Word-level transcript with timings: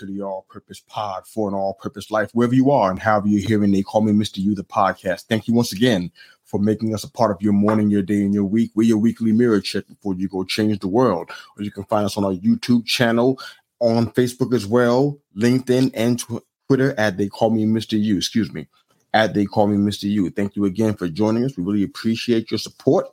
To 0.00 0.06
the 0.06 0.22
All 0.22 0.46
Purpose 0.48 0.80
Pod 0.80 1.26
for 1.26 1.46
an 1.46 1.54
All 1.54 1.74
Purpose 1.74 2.10
Life, 2.10 2.30
wherever 2.32 2.54
you 2.54 2.70
are 2.70 2.90
and 2.90 2.98
however 2.98 3.28
you're 3.28 3.46
hearing. 3.46 3.70
They 3.70 3.82
call 3.82 4.00
me 4.00 4.12
Mr. 4.12 4.38
Yu, 4.38 4.54
the 4.54 4.64
podcast. 4.64 5.24
Thank 5.24 5.46
you 5.46 5.52
once 5.52 5.74
again 5.74 6.10
for 6.42 6.58
making 6.58 6.94
us 6.94 7.04
a 7.04 7.10
part 7.10 7.30
of 7.30 7.42
your 7.42 7.52
morning, 7.52 7.90
your 7.90 8.00
day, 8.00 8.22
and 8.22 8.32
your 8.32 8.46
week. 8.46 8.70
We're 8.74 8.88
your 8.88 8.96
weekly 8.96 9.32
mirror 9.32 9.60
check 9.60 9.86
before 9.86 10.14
you 10.14 10.26
go 10.26 10.42
change 10.42 10.78
the 10.78 10.88
world. 10.88 11.30
Or 11.54 11.62
you 11.62 11.70
can 11.70 11.84
find 11.84 12.06
us 12.06 12.16
on 12.16 12.24
our 12.24 12.32
YouTube 12.32 12.86
channel, 12.86 13.38
on 13.78 14.10
Facebook 14.12 14.54
as 14.54 14.66
well, 14.66 15.18
LinkedIn, 15.36 15.90
and 15.92 16.18
tw- 16.18 16.42
Twitter 16.66 16.94
at 16.98 17.18
They 17.18 17.28
Call 17.28 17.50
Me 17.50 17.66
Mr. 17.66 18.02
Yu. 18.02 18.16
Excuse 18.16 18.50
me, 18.54 18.68
at 19.12 19.34
They 19.34 19.44
Call 19.44 19.66
Me 19.66 19.76
Mr. 19.76 20.04
Yu. 20.04 20.30
Thank 20.30 20.56
you 20.56 20.64
again 20.64 20.94
for 20.94 21.08
joining 21.08 21.44
us. 21.44 21.58
We 21.58 21.62
really 21.62 21.82
appreciate 21.82 22.50
your 22.50 22.56
support. 22.58 23.06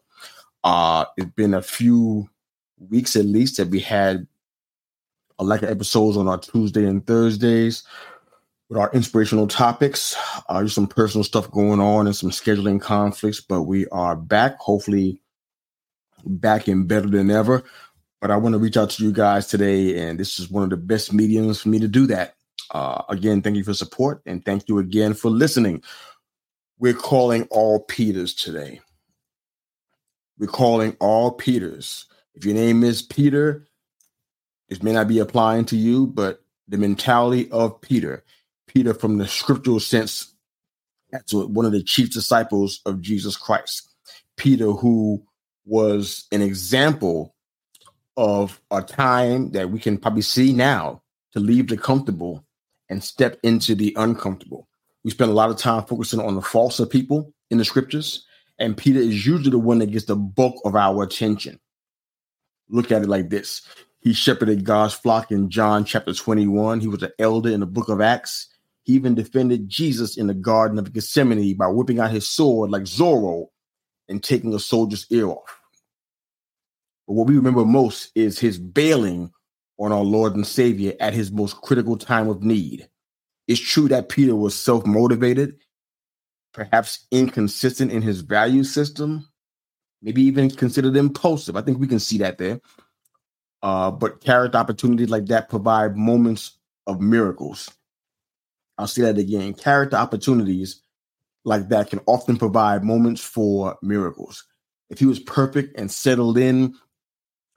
Uh, 0.64 1.04
it's 1.18 1.32
been 1.32 1.54
a 1.54 1.62
few 1.62 2.30
weeks 2.80 3.18
at 3.18 3.26
least 3.26 3.58
that 3.58 3.68
we 3.68 3.82
had 3.82 4.26
a 5.40 5.44
lack 5.44 5.62
of 5.62 5.70
episodes 5.70 6.18
on 6.18 6.28
our 6.28 6.40
Tuesday 6.40 6.86
and 6.86 7.06
Thursdays 7.06 7.84
with 8.70 8.78
our 8.78 8.92
inspirational 8.94 9.48
topics. 9.48 10.16
Uh, 10.50 10.64
just 10.64 10.76
some 10.76 10.88
personal 10.88 11.24
stuff 11.24 11.50
going 11.52 11.80
on 11.80 12.08
and 12.08 12.16
some 12.16 12.32
scheduling 12.32 12.82
conflicts, 12.82 13.40
but 13.40 13.64
we 13.64 13.88
are 13.88 14.16
back, 14.16 14.58
hopefully 14.60 15.22
back 16.26 16.68
and 16.68 16.88
better 16.88 17.08
than 17.08 17.30
ever. 17.30 17.64
But 18.20 18.32
I 18.32 18.38
want 18.38 18.54
to 18.54 18.60
reach 18.60 18.78
out 18.78 18.90
to 18.92 19.04
you 19.04 19.12
guys 19.12 19.48
today, 19.48 20.00
and 20.00 20.20
this 20.20 20.40
is 20.40 20.50
one 20.50 20.64
of 20.64 20.70
the 20.70 20.78
best 20.78 21.14
mediums 21.14 21.62
for 21.62 21.70
me 21.70 21.80
to 21.80 21.88
do 21.88 22.08
that. 22.08 22.34
Uh, 22.72 23.04
again, 23.10 23.42
thank 23.42 23.56
you 23.56 23.64
for 23.64 23.74
support, 23.74 24.22
and 24.26 24.44
thank 24.44 24.68
you 24.68 24.80
again 24.80 25.14
for 25.14 25.30
listening. 25.30 25.84
We're 26.80 26.94
calling 26.94 27.44
all 27.52 27.80
Peters 27.80 28.34
today. 28.34 28.82
We're 30.40 30.48
calling 30.48 30.98
all 31.00 31.32
Peters. 31.32 32.06
If 32.34 32.46
your 32.46 32.56
name 32.56 32.84
is 32.84 33.02
Peter, 33.02 33.68
it 34.70 34.84
may 34.84 34.92
not 34.92 35.08
be 35.08 35.20
applying 35.20 35.66
to 35.66 35.78
you, 35.78 36.08
but 36.08 36.42
the 36.68 36.78
mentality 36.78 37.50
of 37.52 37.80
Peter, 37.82 38.24
Peter 38.68 38.94
from 38.94 39.18
the 39.18 39.28
scriptural 39.28 39.80
sense, 39.80 40.34
that's 41.12 41.34
one 41.34 41.66
of 41.66 41.72
the 41.72 41.84
chief 41.84 42.12
disciples 42.12 42.82
of 42.86 43.02
Jesus 43.02 43.38
Christ. 43.38 43.94
Peter, 44.36 44.72
who 44.72 45.24
was 45.66 46.26
an 46.32 46.42
example 46.42 47.34
of 48.18 48.60
a 48.72 48.82
time 48.82 49.52
that 49.52 49.70
we 49.70 49.80
can 49.80 49.98
probably 49.98 50.22
see 50.22 50.52
now 50.52 51.02
to 51.32 51.40
leave 51.40 51.68
the 51.68 51.78
comfortable 51.78 52.44
and 52.90 53.04
step 53.04 53.38
into 53.44 53.76
the 53.76 53.94
uncomfortable. 53.98 54.68
We 55.04 55.12
spend 55.12 55.32
a 55.32 55.36
lot 55.36 55.50
of 55.50 55.58
time 55.58 55.86
focusing 55.86 56.20
on 56.20 56.36
the 56.36 56.42
false 56.42 56.80
of 56.80 56.90
people 56.90 57.34
in 57.50 57.58
the 57.58 57.66
scriptures, 57.66 58.26
and 58.60 58.76
Peter 58.76 59.00
is 59.00 59.26
usually 59.26 59.52
the 59.52 59.60
one 59.60 59.80
that 59.80 59.92
gets 59.92 60.06
the 60.06 60.16
bulk 60.16 60.56
of 60.66 60.76
our 60.76 61.04
attention. 61.04 61.60
Look 62.70 62.92
at 62.92 63.04
it 63.04 63.08
like 63.08 63.30
this 63.30 63.62
he 64.08 64.14
shepherded 64.14 64.64
God's 64.64 64.94
flock 64.94 65.34
in 65.34 65.50
John 65.50 65.84
chapter 65.84 66.14
21. 66.14 66.80
He 66.80 66.88
was 66.88 67.04
an 67.04 67.12
elder 67.20 67.50
in 67.50 67.60
the 67.60 67.66
book 67.66 67.90
of 67.90 68.00
Acts. 68.00 68.48
He 68.84 68.94
even 68.94 69.16
defended 69.16 69.68
Jesus 69.68 70.16
in 70.16 70.28
the 70.28 70.34
Garden 70.34 70.80
of 70.80 70.94
Gethsemane 70.94 71.58
by 71.58 71.68
whipping 71.68 72.00
out 72.00 72.12
his 72.12 72.26
sword 72.26 72.72
like 72.72 72.84
Zorro 72.84 73.48
and 74.08 74.24
taking 74.24 74.54
a 74.54 74.60
soldier's 74.60 75.06
ear 75.10 75.28
off. 75.28 75.60
But 77.06 77.16
what 77.16 77.28
we 77.28 77.36
remember 77.36 77.66
most 77.66 78.12
is 78.16 78.40
his 78.40 78.58
bailing 78.58 79.30
on 79.78 79.92
our 79.92 80.04
Lord 80.04 80.36
and 80.36 80.48
Savior 80.48 80.94
at 81.02 81.14
his 81.14 81.30
most 81.30 81.60
critical 81.60 81.98
time 81.98 82.30
of 82.30 82.44
need. 82.44 82.88
It's 83.50 83.60
true 83.60 83.90
that 83.90 84.08
Peter 84.08 84.38
was 84.38 84.56
self 84.56 84.86
motivated, 84.86 85.58
perhaps 86.54 87.08
inconsistent 87.12 87.92
in 87.92 88.02
his 88.02 88.22
value 88.22 88.64
system, 88.64 89.28
maybe 90.02 90.22
even 90.22 90.50
considered 90.50 90.96
impulsive. 90.96 91.58
I 91.58 91.62
think 91.62 91.78
we 91.78 91.88
can 91.88 92.00
see 92.00 92.20
that 92.20 92.38
there. 92.38 92.62
Uh, 93.64 93.92
but 93.92 94.22
character 94.22 94.58
opportunities 94.58 95.10
like 95.10 95.26
that 95.28 95.50
provide 95.50 95.98
moments 95.98 96.58
of 96.86 97.02
miracles. 97.02 97.70
I'll 98.78 98.88
say 98.88 99.02
that 99.04 99.18
again. 99.18 99.54
Character 99.54 99.98
opportunities 99.98 100.82
like 101.44 101.70
that 101.70 101.90
can 101.90 102.00
often 102.06 102.38
provide 102.38 102.84
moments 102.84 103.22
for 103.22 103.78
miracles. 103.82 104.46
If 104.90 105.00
he 105.00 105.06
was 105.06 105.20
perfect 105.20 105.78
and 105.80 105.92
settled 105.92 106.38
in, 106.38 106.76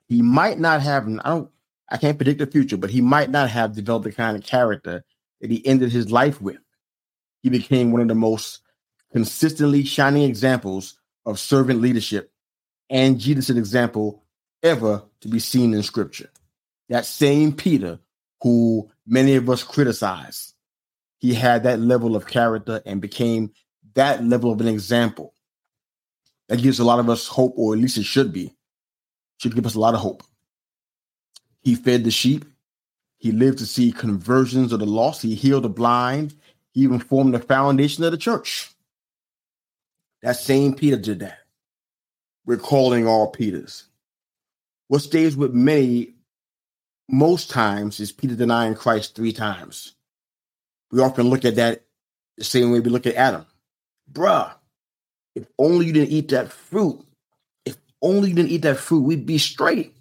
he 0.09 0.23
might 0.23 0.59
not 0.59 0.81
have, 0.81 1.07
I 1.07 1.29
don't, 1.29 1.51
I 1.91 1.97
can't 1.97 2.19
predict 2.19 2.39
the 2.39 2.47
future, 2.47 2.77
but 2.77 2.91
he 2.91 3.01
might 3.01 3.31
not 3.31 3.51
have 3.51 3.75
developed 3.75 4.05
the 4.05 4.13
kind 4.13 4.37
of 4.37 4.45
character 4.45 5.05
that 5.41 5.51
he 5.51 5.65
ended 5.67 5.93
his 5.93 6.11
life 6.11 6.41
with. 6.41 6.59
He 7.43 7.51
became 7.51 7.93
one 7.93 8.01
of 8.01 8.09
the 8.09 8.15
most 8.15 8.61
consistently 9.13 9.85
shining 9.85 10.23
examples 10.23 10.99
of 11.27 11.39
servant 11.39 11.81
leadership 11.81 12.33
and 12.91 13.21
Jesus' 13.21 13.51
an 13.51 13.59
example 13.59 14.25
ever 14.63 15.03
to 15.21 15.29
be 15.29 15.39
seen 15.39 15.75
in 15.75 15.83
scripture. 15.83 16.31
That 16.89 17.07
same 17.07 17.53
Peter, 17.53 17.99
who 18.43 18.91
many 19.07 19.37
of 19.37 19.49
us 19.49 19.63
criticize, 19.63 20.55
he 21.19 21.35
had 21.35 21.63
that 21.63 21.81
level 21.81 22.17
of 22.17 22.27
character 22.27 22.83
and 22.87 23.01
became 23.01 23.53
that 23.95 24.25
level 24.25 24.51
of 24.51 24.61
an 24.61 24.69
example. 24.69 25.35
That 26.49 26.63
gives 26.63 26.81
a 26.81 26.85
lot 26.85 26.99
of 26.99 27.09
us 27.09 27.29
hope, 27.29 27.55
or 27.57 27.75
at 27.75 27.81
least 27.81 27.99
it 27.99 28.05
should 28.05 28.33
be. 28.33 28.57
Should 29.39 29.55
give 29.55 29.67
us 29.67 29.75
a 29.75 29.81
lot 29.81 29.95
of 29.95 30.01
hope. 30.01 30.23
He 31.61 31.75
fed 31.75 32.05
the 32.05 32.11
sheep. 32.11 32.45
He 33.19 33.33
lived 33.33 33.59
to 33.59 33.67
see 33.67 33.93
conversions 33.93 34.73
of 34.73 34.81
the 34.81 34.87
lost. 34.87 35.23
He 35.23 35.35
healed 35.35 35.65
the 35.65 35.69
blind. 35.69 36.35
He 36.73 36.81
even 36.81 36.99
formed 36.99 37.35
the 37.35 37.39
foundation 37.39 38.03
of 38.05 38.13
the 38.13 38.19
church. 38.19 38.71
That 40.23 40.37
same 40.37 40.75
Peter 40.75 40.97
did 40.97 41.21
that. 41.21 41.39
We're 42.47 42.57
calling 42.57 43.07
all 43.07 43.31
Peters. 43.31 43.85
What 44.91 45.03
stays 45.03 45.37
with 45.37 45.55
many 45.55 46.15
most 47.09 47.49
times 47.49 48.01
is 48.01 48.11
Peter 48.11 48.35
denying 48.35 48.75
Christ 48.75 49.15
three 49.15 49.33
times. 49.33 49.95
We 50.91 51.01
often 51.01 51.29
look 51.29 51.45
at 51.45 51.55
that 51.55 51.85
the 52.37 52.43
same 52.43 52.73
way 52.73 52.81
we 52.81 52.91
look 52.91 53.07
at 53.07 53.15
Adam. 53.15 53.47
Bruh, 54.13 54.51
if 55.37 55.47
only 55.61 55.87
you 55.87 55.93
didn't 55.93 56.11
eat 56.11 56.31
that 56.31 56.51
fruit, 56.51 57.07
if 57.65 57.77
only 58.03 58.31
you 58.31 58.35
didn't 58.35 58.51
eat 58.51 58.63
that 58.63 58.79
fruit, 58.79 59.03
we'd 59.03 59.27
be 59.27 59.39
straight. 59.39 59.95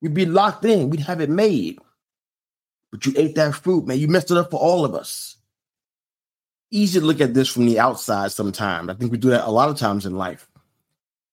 We'd 0.00 0.14
be 0.14 0.26
locked 0.26 0.64
in. 0.64 0.90
We'd 0.90 1.00
have 1.00 1.20
it 1.20 1.28
made. 1.28 1.80
But 2.92 3.06
you 3.06 3.14
ate 3.16 3.34
that 3.34 3.56
fruit, 3.56 3.84
man. 3.84 3.98
You 3.98 4.06
messed 4.06 4.30
it 4.30 4.36
up 4.36 4.52
for 4.52 4.60
all 4.60 4.84
of 4.84 4.94
us. 4.94 5.38
Easy 6.70 7.00
to 7.00 7.04
look 7.04 7.20
at 7.20 7.34
this 7.34 7.48
from 7.48 7.66
the 7.66 7.80
outside 7.80 8.30
sometimes. 8.30 8.90
I 8.90 8.94
think 8.94 9.10
we 9.10 9.18
do 9.18 9.30
that 9.30 9.48
a 9.48 9.50
lot 9.50 9.70
of 9.70 9.76
times 9.76 10.06
in 10.06 10.16
life. 10.16 10.48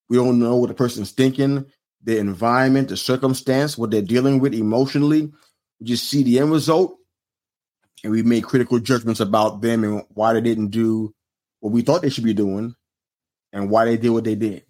We 0.08 0.16
don't 0.16 0.40
know 0.40 0.56
what 0.56 0.66
the 0.66 0.74
person's 0.74 1.12
thinking 1.12 1.66
the 2.04 2.18
environment, 2.18 2.88
the 2.88 2.96
circumstance, 2.96 3.78
what 3.78 3.90
they're 3.90 4.02
dealing 4.02 4.40
with 4.40 4.54
emotionally. 4.54 5.32
We 5.80 5.86
just 5.86 6.08
see 6.08 6.22
the 6.22 6.38
end 6.38 6.50
result 6.50 6.96
and 8.02 8.12
we 8.12 8.22
make 8.22 8.44
critical 8.44 8.78
judgments 8.78 9.20
about 9.20 9.60
them 9.60 9.84
and 9.84 10.04
why 10.10 10.32
they 10.32 10.40
didn't 10.40 10.68
do 10.68 11.14
what 11.60 11.72
we 11.72 11.82
thought 11.82 12.02
they 12.02 12.10
should 12.10 12.24
be 12.24 12.34
doing 12.34 12.74
and 13.52 13.70
why 13.70 13.84
they 13.84 13.96
did 13.96 14.10
what 14.10 14.24
they 14.24 14.34
did. 14.34 14.64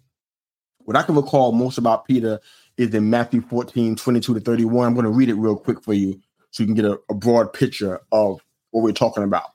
What 0.79 0.97
I 0.97 1.03
can 1.03 1.15
recall 1.15 1.51
most 1.53 1.77
about 1.77 2.05
Peter 2.05 2.39
is 2.77 2.93
in 2.93 3.09
Matthew 3.09 3.41
14, 3.41 3.95
22 3.95 4.33
to 4.33 4.39
31. 4.39 4.87
I'm 4.87 4.93
going 4.93 5.05
to 5.05 5.11
read 5.11 5.29
it 5.29 5.35
real 5.35 5.55
quick 5.55 5.83
for 5.83 5.93
you 5.93 6.19
so 6.51 6.63
you 6.63 6.67
can 6.67 6.75
get 6.75 6.85
a, 6.85 6.99
a 7.09 7.13
broad 7.13 7.53
picture 7.53 7.99
of 8.11 8.41
what 8.71 8.83
we're 8.83 8.91
talking 8.91 9.23
about. 9.23 9.52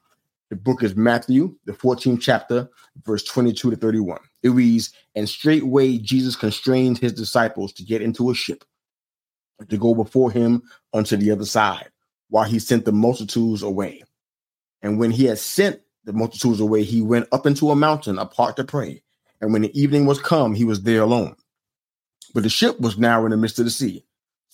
The 0.50 0.56
book 0.56 0.82
is 0.82 0.96
Matthew, 0.96 1.56
the 1.66 1.72
14th 1.72 2.20
chapter, 2.22 2.70
verse 3.04 3.22
22 3.24 3.70
to 3.70 3.76
31. 3.76 4.18
It 4.42 4.48
reads, 4.48 4.92
And 5.14 5.28
straightway 5.28 5.98
Jesus 5.98 6.36
constrained 6.36 6.98
his 6.98 7.12
disciples 7.12 7.72
to 7.74 7.84
get 7.84 8.00
into 8.00 8.30
a 8.30 8.34
ship, 8.34 8.64
to 9.68 9.76
go 9.76 9.94
before 9.94 10.30
him 10.30 10.62
unto 10.94 11.16
the 11.16 11.30
other 11.30 11.44
side, 11.44 11.90
while 12.30 12.44
he 12.44 12.58
sent 12.58 12.86
the 12.86 12.92
multitudes 12.92 13.62
away. 13.62 14.02
And 14.80 14.98
when 14.98 15.10
he 15.10 15.26
had 15.26 15.38
sent 15.38 15.80
the 16.04 16.14
multitudes 16.14 16.60
away, 16.60 16.82
he 16.82 17.02
went 17.02 17.28
up 17.30 17.44
into 17.44 17.70
a 17.70 17.76
mountain 17.76 18.18
apart 18.18 18.56
to 18.56 18.64
pray. 18.64 19.02
And 19.42 19.52
when 19.52 19.62
the 19.62 19.80
evening 19.80 20.06
was 20.06 20.20
come, 20.20 20.54
he 20.54 20.64
was 20.64 20.82
there 20.82 21.02
alone. 21.02 21.36
But 22.32 22.42
the 22.42 22.48
ship 22.48 22.80
was 22.80 22.96
now 22.96 23.24
in 23.24 23.32
the 23.32 23.36
midst 23.36 23.58
of 23.58 23.66
the 23.66 23.70
sea, 23.70 24.04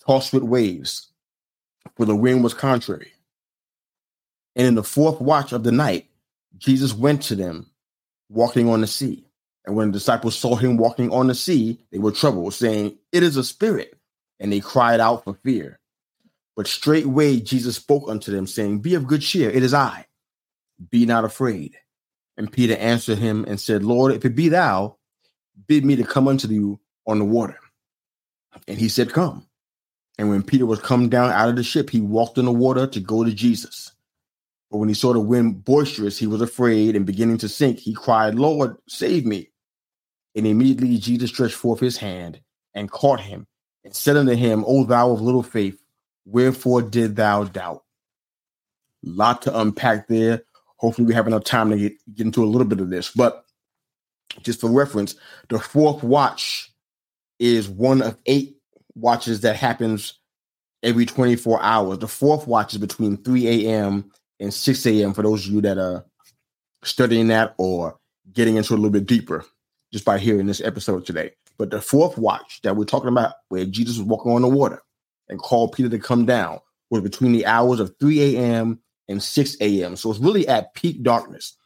tossed 0.07 0.33
with 0.33 0.43
waves, 0.43 1.13
for 1.97 2.05
the 2.05 2.17
wind 2.17 2.43
was 2.43 2.55
contrary. 2.55 3.14
And 4.57 4.67
in 4.67 4.75
the 4.75 4.83
fourth 4.83 5.21
watch 5.21 5.53
of 5.53 5.65
the 5.65 5.73
night, 5.73 6.09
Jesus 6.59 6.95
went 6.95 7.23
to 7.23 7.35
them, 7.35 7.71
walking 8.29 8.69
on 8.69 8.81
the 8.81 8.87
sea. 8.87 9.27
And 9.67 9.77
when 9.77 9.89
the 9.89 9.95
disciples 9.99 10.37
saw 10.37 10.57
him 10.57 10.77
walking 10.77 11.11
on 11.11 11.27
the 11.27 11.35
sea, 11.35 11.81
they 11.91 11.99
were 11.99 12.13
troubled, 12.13 12.55
saying, 12.55 12.97
It 13.13 13.23
is 13.23 13.37
a 13.37 13.45
spirit. 13.45 13.99
And 14.39 14.53
they 14.53 14.61
cried 14.61 15.01
out 15.01 15.25
for 15.25 15.35
fear. 15.43 15.81
But 16.57 16.67
straightway 16.67 17.41
Jesus 17.41 17.77
spoke 17.77 18.09
unto 18.09 18.31
them, 18.31 18.47
saying, 18.47 18.81
Be 18.81 18.95
of 18.95 19.07
good 19.07 19.23
cheer, 19.23 19.51
it 19.51 19.63
is 19.63 19.75
I. 19.75 20.07
Be 20.91 21.07
not 21.07 21.25
afraid. 21.25 21.77
And 22.37 22.53
Peter 22.53 22.77
answered 22.77 23.19
him 23.19 23.45
and 23.47 23.61
said, 23.61 23.85
Lord, 23.85 24.13
if 24.13 24.25
it 24.25 24.35
be 24.35 24.49
thou, 24.49 24.97
bid 25.67 25.85
me 25.85 25.97
to 25.97 26.05
come 26.05 26.29
unto 26.29 26.49
you 26.49 26.81
on 27.07 27.19
the 27.19 27.25
water. 27.25 27.59
And 28.69 28.79
he 28.79 28.89
said, 28.89 29.13
Come. 29.13 29.47
And 30.19 30.29
when 30.31 30.43
Peter 30.43 30.67
was 30.67 30.81
come 30.81 31.09
down 31.09 31.31
out 31.31 31.49
of 31.49 31.57
the 31.57 31.65
ship, 31.65 31.91
he 31.91 32.01
walked 32.01 32.39
in 32.39 32.45
the 32.45 32.53
water 32.53 32.87
to 32.87 33.01
go 33.01 33.25
to 33.25 33.33
Jesus. 33.33 33.93
But 34.75 34.79
when 34.79 34.89
he 34.89 34.95
saw 34.97 35.13
the 35.13 35.21
wind 35.21 35.65
boisterous, 35.65 36.19
he 36.19 36.27
was 36.27 36.41
afraid 36.41 36.97
and 36.97 37.07
beginning 37.07 37.39
to 37.39 37.49
sink, 37.49 37.79
he 37.79 37.95
cried, 37.95 38.35
Lord, 38.35 38.77
save 38.89 39.25
me. 39.25 39.53
And 40.35 40.49
immediately 40.49 40.99
Jesus 40.99 41.31
stretched 41.31 41.55
forth 41.55 41.79
his 41.79 41.97
hand 41.97 42.41
and 42.75 42.91
caught 42.91 43.21
him 43.21 43.47
and 43.85 43.95
said 43.95 44.17
unto 44.17 44.35
him, 44.35 44.65
O 44.67 44.83
thou 44.83 45.13
of 45.13 45.21
little 45.21 45.45
faith, 45.45 45.81
wherefore 46.25 46.83
did 46.83 47.15
thou 47.15 47.45
doubt? 47.45 47.85
Lot 49.05 49.43
to 49.43 49.57
unpack 49.57 50.09
there. 50.09 50.43
Hopefully, 50.79 51.07
we 51.07 51.15
have 51.15 51.29
enough 51.29 51.45
time 51.45 51.71
to 51.71 51.79
get, 51.79 51.93
get 52.13 52.27
into 52.27 52.43
a 52.43 52.51
little 52.51 52.67
bit 52.67 52.81
of 52.81 52.91
this. 52.91 53.13
But 53.13 53.45
just 54.43 54.61
for 54.61 54.73
reference, 54.73 55.15
the 55.51 55.61
fourth 55.61 56.03
watch 56.03 56.73
is 57.39 57.69
one 57.69 58.03
of 58.03 58.17
eight 58.27 58.57
watches 58.97 59.43
that 59.43 59.55
happens 59.55 60.19
every 60.83 61.07
24 61.07 61.63
hours. 61.63 61.99
The 62.01 62.09
fourth 62.09 62.49
watch 62.49 62.73
is 62.73 62.81
between 62.81 63.19
3 63.19 63.69
a.m. 63.69 64.11
and 64.41 64.53
6 64.53 64.87
a.m. 64.87 65.15
for 65.15 65.23
those 65.23 65.47
of 65.47 65.53
you 65.53 65.61
that 65.63 65.79
are 65.79 66.05
studying 66.83 67.29
that 67.29 67.55
or 67.59 67.99
getting 68.33 68.57
into 68.57 68.75
a 68.75 68.77
little 68.77 68.91
bit 68.91 69.07
deeper 69.07 69.45
just 69.93 70.05
by 70.05 70.19
hearing 70.19 70.47
this 70.47 70.61
episode 70.61 71.07
today. 71.07 71.31
But 71.57 71.71
the 71.71 71.81
fourth 71.81 72.19
watch 72.19 72.61
that 72.63 72.77
we're 72.77 72.85
talking 72.85 73.09
about, 73.09 73.35
where 73.49 73.65
Jesus 73.65 73.99
was 73.99 74.07
walking 74.07 74.33
on 74.33 74.43
the 74.43 74.49
water 74.49 74.83
and 75.29 75.39
called 75.39 75.73
Peter 75.73 75.89
to 75.89 75.99
come 75.99 76.27
down, 76.27 76.59
was 76.91 77.03
between 77.03 77.33
the 77.33 77.47
hours 77.47 77.81
of 77.81 77.95
3 78.01 78.37
a.m. 78.37 78.81
and 79.09 79.23
6 79.23 79.57
a.m. 79.61 79.97
So 79.97 80.11
it's 80.11 80.21
really 80.21 80.49
at 80.49 80.75
peak 80.75 81.03
darkness. 81.03 81.57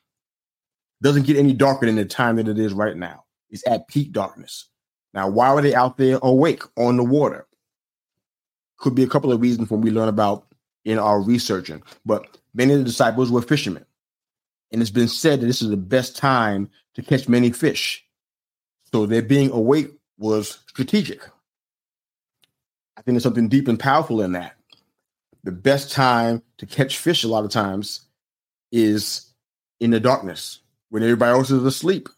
Doesn't 1.03 1.27
get 1.27 1.37
any 1.37 1.53
darker 1.53 1.87
than 1.87 1.97
the 1.97 2.05
time 2.05 2.37
that 2.37 2.49
it 2.49 2.59
is 2.59 2.73
right 2.73 2.97
now. 2.97 3.25
It's 3.51 3.67
at 3.67 3.89
peak 3.89 4.13
darkness. 4.13 4.69
Now, 5.15 5.29
why 5.29 5.53
were 5.55 5.63
they 5.63 5.75
out 5.75 5.97
there 5.97 6.19
awake 6.23 6.63
on 6.77 6.97
the 6.97 7.05
water? 7.05 7.47
Could 8.79 8.95
be 8.95 9.05
a 9.05 9.09
couple 9.09 9.33
of 9.33 9.41
reasons 9.41 9.71
when 9.71 9.81
we 9.81 9.91
learn 9.91 10.09
about 10.09 10.45
in 10.85 10.99
our 10.99 11.21
researching, 11.21 11.83
but 12.05 12.39
many 12.59 12.75
of 12.75 12.81
the 12.81 12.85
disciples 12.85 13.31
were 13.31 13.41
fishermen. 13.41 13.87
And 14.71 14.83
it's 14.83 14.91
been 14.91 15.09
said 15.09 15.41
that 15.41 15.47
this 15.47 15.63
is 15.63 15.71
the 15.71 15.79
best 15.79 16.17
time 16.17 16.69
to 16.95 17.03
catch 17.03 17.29
many 17.29 17.51
fish. 17.51 18.05
So 18.93 19.07
their 19.07 19.23
being 19.23 19.51
awake 19.51 19.91
was 20.19 20.59
strategic. 20.67 21.25
I 22.97 23.03
think 23.03 23.15
there's 23.15 23.23
something 23.23 23.49
deep 23.49 23.69
and 23.69 23.81
powerful 23.81 24.21
in 24.21 24.33
that. 24.33 24.57
The 25.45 25.53
best 25.53 25.93
time 25.93 26.43
to 26.59 26.67
catch 26.67 26.99
fish 26.99 27.25
a 27.25 27.29
lot 27.29 27.45
of 27.45 27.51
times 27.51 28.03
is 28.71 29.33
in 29.81 29.93
the 29.93 30.01
darkness 30.01 30.59
when 30.91 31.03
everybody 31.03 31.33
else 31.33 31.51
is 31.51 31.65
asleep 31.65 32.11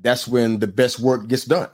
that's 0.00 0.28
when 0.28 0.58
the 0.58 0.66
best 0.66 1.00
work 1.00 1.26
gets 1.28 1.44
done. 1.44 1.68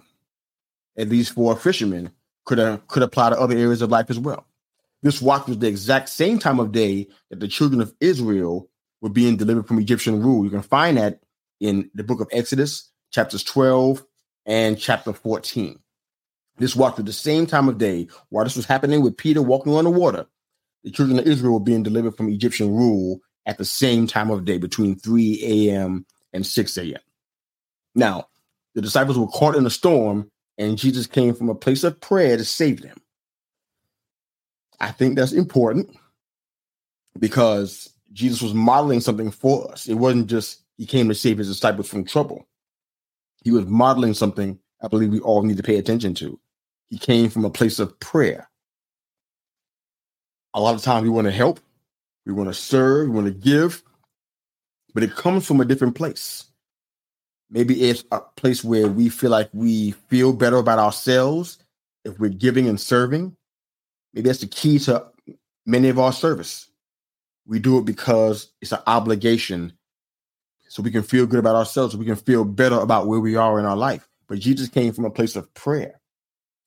At 0.97 1.08
least 1.08 1.32
for 1.32 1.56
fishermen, 1.56 2.12
could 2.44 2.58
uh, 2.58 2.79
could 2.88 3.02
apply 3.02 3.31
to 3.31 3.40
other 3.40 3.56
areas 3.56 3.82
of 3.82 3.90
life 3.90 4.11
as 4.11 4.19
well. 4.19 4.47
This 5.05 5.21
watch 5.21 5.47
was 5.47 5.59
the 5.59 5.69
exact 5.69 6.09
same 6.09 6.39
time 6.39 6.59
of 6.59 6.73
day 6.73 7.09
that 7.29 7.39
the 7.39 7.47
children 7.47 7.83
of 7.83 7.95
Israel 8.01 8.71
were 9.03 9.11
being 9.11 9.37
delivered 9.37 9.69
from 9.69 9.79
Egyptian 9.79 10.23
rule. 10.23 10.45
You 10.45 10.51
can 10.51 10.62
find 10.62 10.97
that 10.97 11.21
in 11.61 11.91
the 11.95 12.03
book 12.03 12.23
of 12.23 12.29
Exodus, 12.33 12.91
chapters 13.12 13.45
12 13.45 14.03
and 14.47 14.79
chapter 14.81 15.12
14. 15.12 15.79
This 16.56 16.75
watch 16.75 16.97
was 16.97 17.05
the 17.05 17.12
same 17.12 17.45
time 17.45 17.69
of 17.69 17.77
day 17.77 18.09
while 18.31 18.45
this 18.45 18.56
was 18.56 18.65
happening 18.65 19.03
with 19.03 19.19
Peter 19.19 19.43
walking 19.43 19.75
on 19.75 19.85
the 19.85 19.91
water. 19.91 20.25
The 20.85 20.91
children 20.91 21.19
of 21.19 21.27
Israel 21.27 21.53
were 21.53 21.61
being 21.61 21.83
delivered 21.83 22.17
from 22.17 22.31
Egyptian 22.31 22.75
rule 22.75 23.21
at 23.45 23.59
the 23.59 23.65
same 23.67 24.07
time 24.07 24.31
of 24.31 24.47
day 24.47 24.57
between 24.57 24.99
3 24.99 25.69
a.m. 25.69 26.07
and 26.33 26.47
6 26.47 26.79
a.m. 26.79 27.00
Now, 27.95 28.29
the 28.75 28.81
disciples 28.81 29.19
were 29.19 29.27
caught 29.29 29.55
in 29.55 29.67
a 29.67 29.71
storm, 29.71 30.31
and 30.57 30.79
Jesus 30.79 31.07
came 31.07 31.35
from 31.35 31.50
a 31.50 31.55
place 31.55 31.85
of 31.85 32.00
prayer 32.00 32.39
to 32.39 32.45
save 32.45 32.81
them. 32.81 32.97
I 34.81 34.91
think 34.91 35.17
that's 35.17 35.32
important 35.32 35.97
because 37.19 37.91
Jesus 38.12 38.43
was 38.43 38.55
modeling 38.55 39.00
something 39.00 39.31
for 39.31 39.71
us. 39.71 39.88
It 39.88 39.94
wasn't 39.94 40.29
just 40.29 40.62
he 40.76 40.87
came 40.87 41.09
to 41.09 41.15
save 41.15 41.38
his 41.38 41.49
disciples 41.49 41.88
from 41.88 42.05
trouble. 42.05 42.47
He 43.43 43.50
was 43.50 43.67
modeling 43.67 44.15
something 44.15 44.59
I 44.82 44.88
believe 44.88 45.11
we 45.11 45.21
all 45.21 45.43
need 45.43 45.56
to 45.56 45.62
pay 45.62 45.79
attention 45.79 46.15
to. 46.17 46.38
He 46.87 46.99
came 46.99 47.31
from 47.31 47.44
a 47.44 47.50
place 47.50 47.79
of 47.79 47.99
prayer. 48.00 48.50
A 50.53 50.61
lot 50.61 50.75
of 50.75 50.82
times 50.82 51.05
we 51.05 51.09
want 51.09 51.26
to 51.26 51.32
help, 51.32 51.59
we 52.26 52.32
want 52.32 52.49
to 52.49 52.55
serve, 52.55 53.09
we 53.09 53.15
want 53.15 53.26
to 53.26 53.32
give, 53.32 53.82
but 54.93 55.03
it 55.03 55.17
comes 55.17 55.47
from 55.47 55.61
a 55.61 55.65
different 55.65 55.97
place. 55.97 56.44
Maybe 57.50 57.82
it's 57.82 58.05
a 58.12 58.21
place 58.21 58.62
where 58.62 58.88
we 58.88 59.09
feel 59.09 59.31
like 59.31 59.49
we 59.53 59.93
feel 59.93 60.32
better 60.32 60.56
about 60.56 60.79
ourselves 60.79 61.59
if 62.05 62.19
we're 62.19 62.31
giving 62.31 62.69
and 62.69 62.81
serving. 62.81 63.37
Maybe 64.14 64.28
that's 64.28 64.40
the 64.40 64.46
key 64.46 64.78
to 64.81 65.06
many 65.66 65.88
of 65.88 65.99
our 65.99 66.12
service. 66.12 66.69
We 67.46 67.58
do 67.58 67.78
it 67.78 67.84
because 67.84 68.52
it's 68.61 68.72
an 68.72 68.81
obligation 68.87 69.72
so 70.69 70.82
we 70.82 70.90
can 70.90 71.02
feel 71.02 71.26
good 71.26 71.38
about 71.38 71.56
ourselves, 71.56 71.93
so 71.93 71.99
we 71.99 72.06
can 72.06 72.16
feel 72.16 72.44
better 72.44 72.76
about 72.76 73.06
where 73.06 73.20
we 73.20 73.37
are 73.37 73.58
in 73.61 73.64
our 73.64 73.76
life. 73.76 74.08
But 74.26 74.40
Jesus 74.40 74.69
came 74.69 74.93
from 74.93 75.05
a 75.05 75.11
place 75.11 75.37
of 75.37 75.52
prayer. 75.55 76.00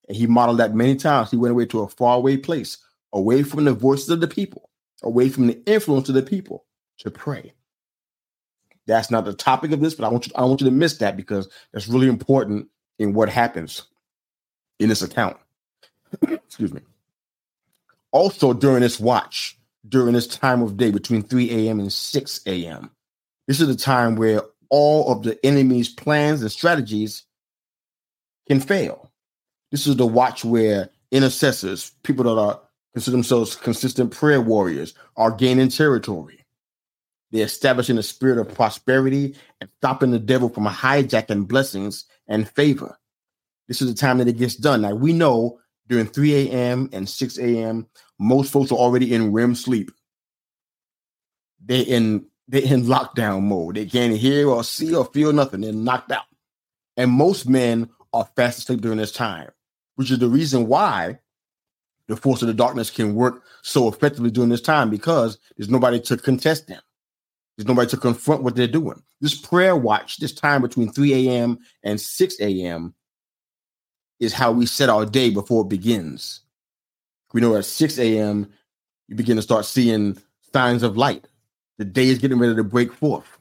And 0.08 0.16
he 0.16 0.28
modeled 0.28 0.60
that 0.60 0.76
many 0.76 0.96
times. 0.96 1.32
He 1.32 1.38
went 1.38 1.52
away 1.52 1.66
to 1.66 1.82
a 1.82 1.90
faraway 1.90 2.38
place, 2.38 2.78
away 3.12 3.44
from 3.44 3.66
the 3.66 3.74
voices 3.74 4.10
of 4.10 4.22
the 4.22 4.28
people, 4.28 4.70
away 5.04 5.30
from 5.30 5.48
the 5.48 5.62
influence 5.66 6.08
of 6.08 6.16
the 6.16 6.22
people 6.22 6.66
to 7.00 7.12
pray. 7.12 7.54
That's 8.86 9.12
not 9.12 9.26
the 9.26 9.34
topic 9.34 9.72
of 9.74 9.82
this, 9.82 9.96
but 9.96 10.06
I 10.06 10.10
want 10.10 10.28
you 10.28 10.34
I 10.36 10.46
want 10.46 10.62
you 10.62 10.66
to 10.66 10.72
miss 10.72 10.98
that 11.00 11.18
because 11.18 11.50
that's 11.74 11.90
really 11.90 12.08
important 12.08 12.68
in 13.00 13.14
what 13.14 13.28
happens 13.28 13.84
in 14.80 14.88
this 14.88 15.02
account. 15.02 15.36
Excuse 16.22 16.74
me. 16.74 16.82
Also, 18.12 18.54
during 18.54 18.82
this 18.82 19.00
watch, 19.00 19.58
during 19.88 20.14
this 20.14 20.28
time 20.28 20.62
of 20.62 20.78
day 20.78 20.92
between 20.92 21.24
3 21.24 21.68
a.m. 21.68 21.80
and 21.80 21.92
6 21.92 22.42
a.m., 22.46 22.92
this 23.48 23.62
is 23.62 23.68
the 23.68 23.76
time 23.76 24.16
where 24.16 24.42
all 24.70 25.12
of 25.12 25.24
the 25.24 25.44
enemy's 25.46 25.90
plans 25.90 26.42
and 26.42 26.52
strategies 26.52 27.24
can 28.48 28.60
fail. 28.60 29.12
This 29.72 29.88
is 29.88 29.96
the 29.96 30.06
watch 30.06 30.46
where 30.46 30.90
intercessors, 31.12 31.92
people 32.04 32.24
that 32.26 32.42
are 32.42 32.62
consider 32.94 33.12
themselves 33.12 33.56
consistent 33.56 34.12
prayer 34.12 34.42
warriors, 34.42 34.94
are 35.16 35.32
gaining 35.32 35.70
territory. 35.70 36.46
They're 37.32 37.46
establishing 37.46 37.98
a 37.98 38.04
spirit 38.04 38.40
of 38.40 38.54
prosperity 38.54 39.36
and 39.60 39.70
stopping 39.78 40.12
the 40.12 40.20
devil 40.20 40.50
from 40.50 40.66
hijacking 40.66 41.48
blessings 41.48 42.06
and 42.28 42.50
favor. 42.50 42.98
This 43.68 43.82
is 43.82 43.94
the 43.94 44.00
time 44.00 44.18
that 44.20 44.30
it 44.30 44.38
gets 44.38 44.56
done. 44.56 44.82
Now, 44.82 44.96
we 44.96 45.14
know 45.14 45.60
during 45.88 46.08
3 46.08 46.50
a.m. 46.50 46.90
and 46.92 47.08
6 47.08 47.38
a.m., 47.40 47.88
most 48.20 48.52
folks 48.52 48.72
are 48.72 48.76
already 48.76 49.14
in 49.14 49.32
REM 49.32 49.56
sleep. 49.56 49.92
They're 51.64 51.86
in 51.88 52.26
they're 52.48 52.62
in 52.62 52.84
lockdown 52.84 53.44
mode. 53.44 53.76
They 53.76 53.86
can't 53.86 54.16
hear 54.16 54.48
or 54.48 54.64
see 54.64 54.96
or 54.96 55.06
feel 55.06 55.34
nothing. 55.34 55.62
They're 55.62 55.74
knocked 55.74 56.12
out. 56.12 56.26
And 56.96 57.12
most 57.12 57.48
men 57.48 57.90
are 58.14 58.30
fast 58.36 58.60
asleep 58.60 58.82
during 58.82 58.98
this 58.98 59.12
time, 59.12 59.50
which 59.96 60.12
is 60.12 60.20
the 60.20 60.30
reason 60.30 60.68
why 60.68 61.20
the 62.08 62.16
force 62.16 62.42
of 62.42 62.48
the 62.48 62.54
darkness 62.54 62.90
can 62.90 63.16
work 63.16 63.44
so 63.64 63.90
effectively 63.90 64.32
during 64.32 64.50
this 64.50 64.62
time 64.62 64.90
because 64.90 65.38
there's 65.58 65.70
nobody 65.70 66.00
to 66.00 66.18
contest 66.18 66.68
them. 66.68 66.82
There's 67.58 67.68
nobody 67.68 67.90
to 67.90 67.98
confront 67.98 68.44
what 68.44 68.56
they're 68.56 68.68
doing. 68.68 69.02
This 69.20 69.36
prayer 69.36 69.76
watch, 69.76 70.18
this 70.18 70.34
time 70.34 70.62
between 70.62 70.92
3 70.92 71.28
a.m. 71.28 71.58
and 71.84 72.00
6 72.00 72.40
a.m., 72.40 72.94
is 74.20 74.34
how 74.34 74.52
we 74.52 74.66
set 74.66 74.90
our 74.90 75.06
day 75.06 75.30
before 75.30 75.64
it 75.64 75.70
begins. 75.70 76.42
We 77.34 77.42
know 77.42 77.56
at 77.56 77.66
6 77.66 78.00
a.m., 78.00 78.52
you 79.08 79.16
begin 79.16 79.36
to 79.36 79.42
start 79.42 79.66
seeing 79.66 80.18
signs 80.54 80.84
of 80.84 80.98
light. 80.98 81.28
The 81.78 81.86
day 81.86 82.08
is 82.08 82.20
getting 82.20 82.40
ready 82.40 82.56
to 82.56 82.64
break 82.64 82.94
forth. 82.94 83.38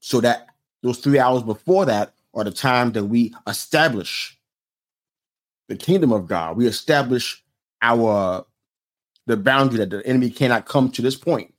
So 0.00 0.20
that 0.20 0.48
those 0.82 0.98
three 0.98 1.18
hours 1.18 1.42
before 1.42 1.86
that 1.86 2.14
are 2.34 2.44
the 2.44 2.50
time 2.50 2.92
that 2.92 3.04
we 3.04 3.34
establish 3.46 4.38
the 5.68 5.76
kingdom 5.76 6.12
of 6.12 6.26
God. 6.26 6.56
We 6.56 6.66
establish 6.66 7.42
our 7.82 8.46
the 9.26 9.36
boundary 9.36 9.78
that 9.78 9.90
the 9.90 10.06
enemy 10.06 10.30
cannot 10.30 10.66
come 10.66 10.90
to 10.90 11.02
this 11.02 11.16
point 11.16 11.54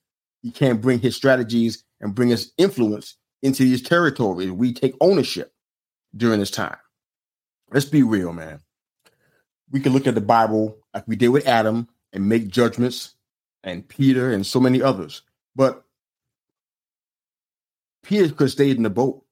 he 0.46 0.52
can't 0.52 0.80
bring 0.80 1.00
his 1.00 1.16
strategies 1.16 1.84
and 2.00 2.14
bring 2.14 2.30
his 2.30 2.52
influence 2.60 3.16
into 3.42 3.64
these 3.64 3.82
territories. 3.82 4.52
We 4.52 4.74
take 4.74 4.94
ownership 5.02 5.52
during 6.16 6.40
this 6.40 6.52
time. 6.52 6.78
Let's 7.72 7.86
be 7.86 8.04
real, 8.04 8.34
man. 8.34 8.60
We 9.72 9.80
can 9.80 9.94
look 9.94 10.08
at 10.08 10.16
the 10.16 10.22
Bible 10.22 10.78
like 10.94 11.08
we 11.08 11.16
did 11.16 11.30
with 11.30 11.48
Adam 11.48 11.88
and 12.14 12.30
make 12.30 12.48
judgments, 12.48 13.16
and 13.66 13.88
Peter 13.88 14.32
and 14.32 14.46
so 14.46 14.60
many 14.60 14.82
others. 14.82 15.24
But 15.56 15.84
Peter 18.04 18.34
could 18.34 18.52
stayed 18.52 18.78
in 18.78 18.84
the 18.84 18.90
boat. 18.90 19.26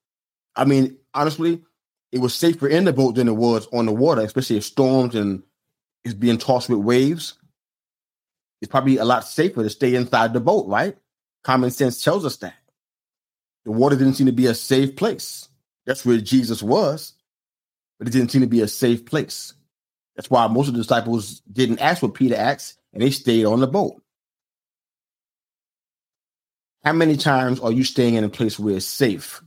I 0.55 0.65
mean, 0.65 0.97
honestly, 1.13 1.61
it 2.11 2.19
was 2.19 2.33
safer 2.33 2.67
in 2.67 2.83
the 2.83 2.93
boat 2.93 3.15
than 3.15 3.27
it 3.27 3.35
was 3.35 3.67
on 3.71 3.85
the 3.85 3.93
water, 3.93 4.21
especially 4.21 4.57
if 4.57 4.63
storms 4.63 5.15
and 5.15 5.43
it's 6.03 6.13
being 6.13 6.37
tossed 6.37 6.69
with 6.69 6.79
waves. 6.79 7.35
It's 8.61 8.71
probably 8.71 8.97
a 8.97 9.05
lot 9.05 9.23
safer 9.23 9.63
to 9.63 9.69
stay 9.69 9.95
inside 9.95 10.33
the 10.33 10.39
boat, 10.39 10.67
right? 10.67 10.97
Common 11.43 11.71
sense 11.71 12.03
tells 12.03 12.25
us 12.25 12.37
that. 12.37 12.55
The 13.65 13.71
water 13.71 13.95
didn't 13.95 14.15
seem 14.15 14.25
to 14.25 14.33
be 14.33 14.47
a 14.47 14.55
safe 14.55 14.95
place. 14.95 15.47
That's 15.85 16.05
where 16.05 16.17
Jesus 16.17 16.63
was, 16.63 17.13
but 18.03 18.13
it 18.13 18.17
didn't 18.17 18.31
seem 18.31 18.41
to 18.41 18.47
be 18.47 18.59
a 18.59 18.67
safe 18.67 19.05
place. 19.05 19.53
That's 20.17 20.29
why 20.29 20.45
most 20.47 20.67
of 20.67 20.73
the 20.73 20.81
disciples 20.81 21.39
didn't 21.49 21.79
ask 21.79 22.03
what 22.03 22.15
Peter 22.15 22.35
asked, 22.35 22.77
and 22.91 23.01
they 23.01 23.11
stayed 23.11 23.45
on 23.45 23.61
the 23.61 23.67
boat. 23.67 24.01
How 26.83 26.91
many 26.91 27.15
times 27.15 27.61
are 27.61 27.71
you 27.71 27.85
staying 27.85 28.15
in 28.15 28.25
a 28.25 28.29
place 28.29 28.59
where 28.59 28.75
it's 28.75 28.85
safe 28.85 29.41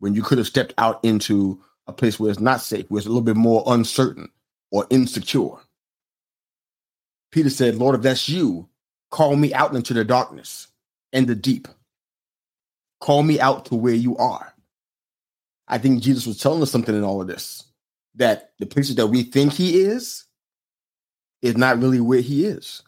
when 0.00 0.14
you 0.16 0.24
could 0.24 0.38
have 0.38 0.48
stepped 0.48 0.74
out 0.76 0.98
into 1.04 1.62
a 1.86 1.92
place 1.92 2.18
where 2.18 2.32
it's 2.32 2.40
not 2.40 2.60
safe, 2.60 2.86
where 2.88 2.98
it's 2.98 3.06
a 3.06 3.10
little 3.10 3.22
bit 3.22 3.36
more 3.36 3.62
uncertain 3.68 4.28
or 4.72 4.84
insecure? 4.90 5.54
Peter 7.30 7.50
said, 7.50 7.76
Lord, 7.76 7.94
if 7.94 8.02
that's 8.02 8.28
you, 8.28 8.68
call 9.12 9.36
me 9.36 9.54
out 9.54 9.72
into 9.72 9.94
the 9.94 10.04
darkness 10.04 10.66
and 11.12 11.28
the 11.28 11.36
deep. 11.36 11.68
Call 12.98 13.22
me 13.22 13.38
out 13.38 13.66
to 13.66 13.76
where 13.76 13.94
you 13.94 14.16
are. 14.16 14.51
I 15.72 15.78
think 15.78 16.02
Jesus 16.02 16.26
was 16.26 16.36
telling 16.36 16.60
us 16.60 16.70
something 16.70 16.94
in 16.94 17.02
all 17.02 17.22
of 17.22 17.28
this 17.28 17.64
that 18.16 18.52
the 18.58 18.66
places 18.66 18.96
that 18.96 19.06
we 19.06 19.22
think 19.22 19.54
he 19.54 19.80
is 19.80 20.26
is 21.40 21.56
not 21.56 21.80
really 21.80 21.98
where 21.98 22.20
he 22.20 22.44
is. 22.44 22.82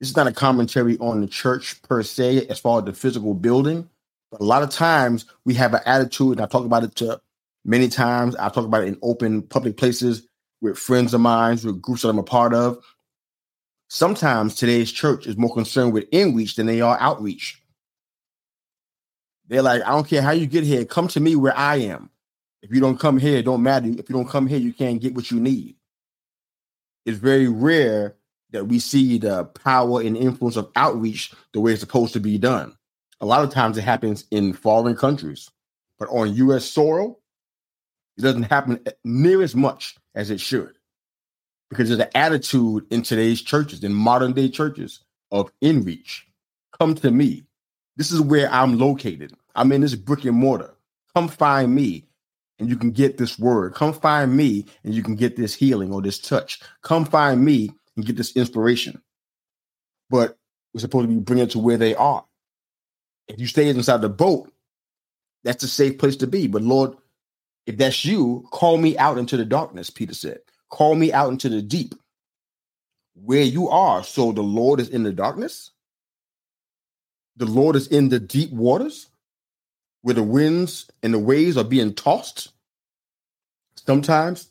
This 0.00 0.10
is 0.10 0.16
not 0.16 0.26
a 0.26 0.32
commentary 0.32 0.98
on 0.98 1.22
the 1.22 1.26
church 1.26 1.80
per 1.80 2.02
se, 2.02 2.46
as 2.48 2.60
far 2.60 2.80
as 2.80 2.84
the 2.84 2.92
physical 2.92 3.32
building. 3.32 3.88
But 4.30 4.42
a 4.42 4.44
lot 4.44 4.62
of 4.62 4.68
times 4.68 5.24
we 5.46 5.54
have 5.54 5.72
an 5.72 5.80
attitude, 5.86 6.32
and 6.32 6.42
I 6.42 6.46
talk 6.46 6.66
about 6.66 6.84
it 6.84 6.94
to 6.96 7.18
many 7.64 7.88
times. 7.88 8.36
I 8.36 8.50
talk 8.50 8.66
about 8.66 8.82
it 8.82 8.88
in 8.88 8.98
open 9.00 9.40
public 9.40 9.78
places 9.78 10.28
with 10.60 10.76
friends 10.76 11.14
of 11.14 11.22
mine, 11.22 11.58
with 11.64 11.80
groups 11.80 12.02
that 12.02 12.10
I'm 12.10 12.18
a 12.18 12.22
part 12.22 12.52
of. 12.52 12.84
Sometimes 13.88 14.56
today's 14.56 14.92
church 14.92 15.26
is 15.26 15.38
more 15.38 15.54
concerned 15.54 15.94
with 15.94 16.10
inreach 16.10 16.56
than 16.56 16.66
they 16.66 16.82
are 16.82 16.98
outreach. 17.00 17.62
They're 19.48 19.62
like, 19.62 19.82
I 19.82 19.90
don't 19.90 20.08
care 20.08 20.22
how 20.22 20.30
you 20.32 20.46
get 20.46 20.64
here, 20.64 20.84
come 20.84 21.08
to 21.08 21.20
me 21.20 21.36
where 21.36 21.56
I 21.56 21.76
am. 21.76 22.10
If 22.62 22.70
you 22.72 22.80
don't 22.80 22.98
come 22.98 23.18
here, 23.18 23.38
it 23.38 23.44
don't 23.44 23.62
matter. 23.62 23.88
If 23.88 24.08
you 24.08 24.14
don't 24.14 24.28
come 24.28 24.46
here, 24.46 24.58
you 24.58 24.72
can't 24.72 25.00
get 25.00 25.14
what 25.14 25.30
you 25.30 25.38
need. 25.38 25.76
It's 27.04 27.18
very 27.18 27.48
rare 27.48 28.16
that 28.52 28.66
we 28.66 28.78
see 28.78 29.18
the 29.18 29.44
power 29.44 30.00
and 30.00 30.16
influence 30.16 30.56
of 30.56 30.70
outreach 30.76 31.32
the 31.52 31.60
way 31.60 31.72
it's 31.72 31.80
supposed 31.80 32.14
to 32.14 32.20
be 32.20 32.38
done. 32.38 32.74
A 33.20 33.26
lot 33.26 33.44
of 33.44 33.50
times 33.50 33.76
it 33.76 33.82
happens 33.82 34.24
in 34.30 34.54
foreign 34.54 34.96
countries, 34.96 35.50
but 35.98 36.08
on 36.08 36.34
US 36.34 36.64
soil, 36.64 37.20
it 38.16 38.22
doesn't 38.22 38.44
happen 38.44 38.82
near 39.04 39.42
as 39.42 39.54
much 39.54 39.96
as 40.14 40.30
it 40.30 40.40
should 40.40 40.74
because 41.68 41.88
there's 41.88 42.00
an 42.00 42.10
attitude 42.14 42.86
in 42.90 43.02
today's 43.02 43.42
churches, 43.42 43.82
in 43.82 43.92
modern 43.92 44.32
day 44.32 44.48
churches, 44.48 45.00
of 45.32 45.50
in 45.60 45.82
reach. 45.82 46.26
Come 46.78 46.94
to 46.96 47.10
me. 47.10 47.44
This 47.96 48.10
is 48.10 48.20
where 48.20 48.50
I'm 48.50 48.78
located. 48.78 49.34
I'm 49.54 49.72
in 49.72 49.80
this 49.80 49.94
brick 49.94 50.24
and 50.24 50.36
mortar. 50.36 50.74
Come 51.14 51.28
find 51.28 51.74
me 51.74 52.04
and 52.58 52.68
you 52.68 52.76
can 52.76 52.90
get 52.90 53.18
this 53.18 53.38
word. 53.38 53.74
Come 53.74 53.92
find 53.92 54.36
me 54.36 54.66
and 54.84 54.94
you 54.94 55.02
can 55.02 55.14
get 55.14 55.36
this 55.36 55.54
healing 55.54 55.92
or 55.92 56.02
this 56.02 56.18
touch. 56.18 56.60
Come 56.82 57.04
find 57.04 57.44
me 57.44 57.70
and 57.96 58.04
get 58.04 58.16
this 58.16 58.36
inspiration. 58.36 59.00
But 60.10 60.36
we're 60.72 60.80
supposed 60.80 61.08
to 61.08 61.14
be 61.14 61.20
bringing 61.20 61.44
it 61.44 61.50
to 61.52 61.58
where 61.58 61.76
they 61.76 61.94
are. 61.94 62.24
If 63.28 63.40
you 63.40 63.46
stay 63.46 63.68
inside 63.68 64.00
the 64.00 64.08
boat, 64.08 64.52
that's 65.44 65.62
a 65.62 65.68
safe 65.68 65.98
place 65.98 66.16
to 66.16 66.26
be. 66.26 66.46
But 66.46 66.62
Lord, 66.62 66.96
if 67.66 67.76
that's 67.76 68.04
you, 68.04 68.46
call 68.50 68.76
me 68.76 68.98
out 68.98 69.18
into 69.18 69.36
the 69.36 69.44
darkness, 69.44 69.90
Peter 69.90 70.14
said. 70.14 70.40
Call 70.70 70.94
me 70.96 71.12
out 71.12 71.30
into 71.30 71.48
the 71.48 71.62
deep 71.62 71.94
where 73.14 73.42
you 73.42 73.68
are. 73.68 74.02
So 74.02 74.32
the 74.32 74.42
Lord 74.42 74.80
is 74.80 74.88
in 74.88 75.04
the 75.04 75.12
darkness. 75.12 75.70
The 77.36 77.46
Lord 77.46 77.76
is 77.76 77.88
in 77.88 78.08
the 78.08 78.20
deep 78.20 78.52
waters 78.52 79.08
where 80.02 80.14
the 80.14 80.22
winds 80.22 80.88
and 81.02 81.12
the 81.12 81.18
waves 81.18 81.56
are 81.56 81.64
being 81.64 81.94
tossed. 81.94 82.52
Sometimes 83.86 84.50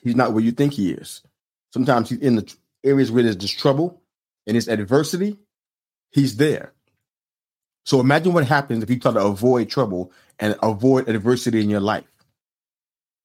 he's 0.00 0.16
not 0.16 0.32
where 0.32 0.42
you 0.42 0.52
think 0.52 0.72
he 0.72 0.90
is. 0.90 1.22
Sometimes 1.72 2.08
he's 2.08 2.18
in 2.18 2.36
the 2.36 2.54
areas 2.82 3.12
where 3.12 3.22
there's 3.22 3.36
just 3.36 3.58
trouble 3.58 4.02
and 4.46 4.54
there's 4.54 4.68
adversity. 4.68 5.38
He's 6.10 6.36
there. 6.36 6.72
So 7.84 8.00
imagine 8.00 8.32
what 8.32 8.46
happens 8.46 8.82
if 8.82 8.90
you 8.90 8.98
try 8.98 9.12
to 9.12 9.24
avoid 9.24 9.70
trouble 9.70 10.12
and 10.38 10.56
avoid 10.62 11.08
adversity 11.08 11.60
in 11.60 11.70
your 11.70 11.80
life. 11.80 12.04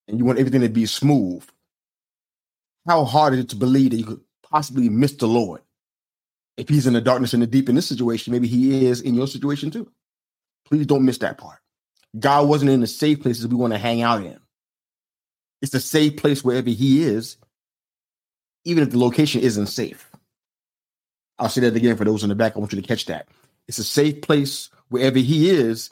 And 0.08 0.20
you 0.20 0.26
want 0.26 0.40
everything 0.40 0.62
to 0.62 0.70
be 0.70 0.86
smooth. 0.86 1.44
How 2.88 3.06
hard 3.06 3.34
is 3.34 3.40
it 3.40 3.50
to 3.50 3.56
believe 3.56 3.92
that 3.92 3.98
you 3.98 4.06
could 4.06 4.22
possibly 4.50 4.90
miss 4.90 5.14
the 5.14 5.28
Lord? 5.28 5.62
If 6.58 6.70
he's 6.70 6.86
in 6.86 6.94
the 6.94 7.02
darkness 7.02 7.34
and 7.34 7.42
the 7.42 7.48
deep 7.48 7.70
in 7.70 7.76
this 7.76 7.88
situation, 7.88 8.32
maybe 8.32 8.48
he 8.48 8.86
is 8.86 9.02
in 9.02 9.16
your 9.16 9.28
situation 9.28 9.72
too. 9.72 9.92
Please 10.66 10.86
don't 10.86 11.06
miss 11.06 11.18
that 11.20 11.38
part. 11.38 11.60
God 12.20 12.48
wasn't 12.48 12.72
in 12.72 12.82
the 12.82 12.88
safe 12.88 13.22
places 13.22 13.48
we 13.48 13.56
want 13.56 13.74
to 13.74 13.80
hang 13.80 14.02
out 14.02 14.24
in. 14.24 14.40
It's 15.64 15.74
a 15.74 15.80
safe 15.80 16.18
place 16.18 16.44
wherever 16.44 16.70
He 16.70 17.04
is, 17.04 17.38
even 18.66 18.84
if 18.84 18.92
the 18.92 19.00
location 19.00 19.42
isn't 19.42 19.68
safe. 19.68 20.12
I'll 21.40 21.50
say 21.50 21.62
that 21.62 21.76
again 21.76 21.96
for 21.96 22.06
those 22.06 22.22
in 22.22 22.30
the 22.30 22.36
back. 22.36 22.56
I 22.56 22.60
want 22.60 22.74
you 22.74 22.82
to 22.82 22.88
catch 22.88 23.06
that. 23.06 23.30
It's 23.68 23.78
a 23.80 23.84
safe 23.84 24.22
place 24.22 24.70
wherever 24.90 25.18
He 25.18 25.50
is, 25.50 25.90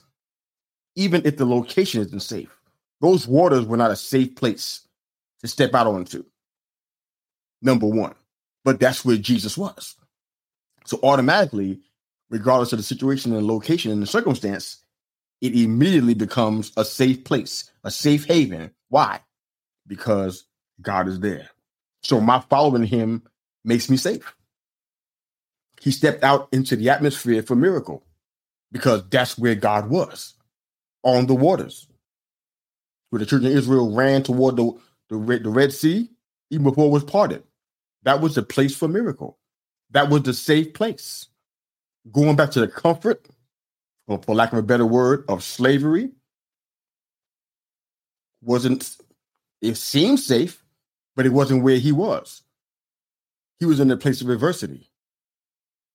even 0.96 1.25
if 1.25 1.38
the 1.38 1.46
location 1.46 2.01
isn't 2.01 2.20
safe. 2.20 2.56
Those 3.00 3.27
waters 3.27 3.65
were 3.65 3.77
not 3.77 3.91
a 3.91 3.96
safe 3.96 4.36
place 4.36 4.82
to 5.39 5.48
step 5.48 5.74
out 5.74 5.88
onto. 5.88 6.25
Number 7.62 7.88
one, 7.88 8.13
but 8.63 8.80
that's 8.80 9.06
where 9.06 9.18
Jesus 9.18 9.58
was. 9.58 9.96
So 10.86 11.00
automatically, 11.04 11.80
regardless 12.30 12.74
of 12.74 12.80
the 12.80 12.84
situation 12.84 13.34
and 13.34 13.42
the 13.42 13.48
location 13.54 13.92
and 13.92 14.02
the 14.02 14.08
circumstance, 14.08 14.84
it 15.42 15.56
immediately 15.56 16.14
becomes 16.14 16.72
a 16.78 16.86
safe 16.86 17.24
place, 17.24 17.70
a 17.84 17.92
safe 17.92 18.26
haven. 18.26 18.72
Why? 18.90 19.22
Because 19.88 20.46
God 20.82 21.08
is 21.08 21.20
there. 21.20 21.50
So 22.04 22.20
my 22.22 22.40
following 22.50 22.84
him 22.84 23.24
makes 23.64 23.90
me 23.90 23.98
safe. 23.98 24.34
He 25.80 25.92
stepped 25.92 26.24
out 26.24 26.48
into 26.52 26.76
the 26.76 26.90
atmosphere 26.90 27.42
for 27.42 27.56
miracle 27.56 28.04
because 28.72 29.08
that's 29.10 29.38
where 29.38 29.56
God 29.56 29.90
was 29.90 30.36
on 31.04 31.26
the 31.26 31.36
waters. 31.36 31.88
Where 33.10 33.20
the 33.20 33.26
children 33.26 33.52
of 33.52 33.58
Israel 33.58 33.94
ran 33.94 34.24
toward 34.24 34.56
the, 34.56 34.74
the, 35.10 35.16
Red, 35.16 35.44
the 35.44 35.50
Red 35.50 35.74
Sea, 35.74 36.10
even 36.50 36.64
before 36.64 36.86
it 36.86 36.92
was 36.92 37.04
parted. 37.04 37.44
That 38.04 38.22
was 38.22 38.36
the 38.36 38.44
place 38.44 38.76
for 38.76 38.88
miracle. 38.88 39.38
That 39.92 40.10
was 40.10 40.24
the 40.24 40.34
safe 40.34 40.74
place 40.74 41.28
going 42.10 42.36
back 42.36 42.52
to 42.52 42.60
the 42.60 42.68
comfort, 42.68 43.28
or 44.08 44.20
for 44.24 44.36
lack 44.36 44.52
of 44.54 44.60
a 44.60 44.64
better 44.64 44.86
word, 44.86 45.26
of 45.28 45.44
slavery, 45.44 46.10
wasn't, 48.42 48.98
it 49.62 49.76
seemed 49.76 50.20
safe, 50.20 50.64
but 51.16 51.26
it 51.26 51.34
wasn't 51.34 51.64
where 51.64 51.78
he 51.78 51.92
was. 51.92 52.42
He 53.60 53.66
was 53.66 53.80
in 53.80 53.92
a 53.92 53.98
place 53.98 54.22
of 54.22 54.30
adversity, 54.30 54.90